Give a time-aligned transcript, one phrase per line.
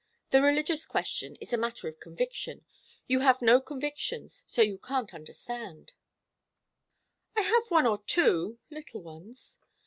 [0.31, 2.65] The religious question is a matter of conviction.
[3.05, 5.93] You have no convictions, so you can't understand"
[7.37, 9.59] "I have one or two little ones."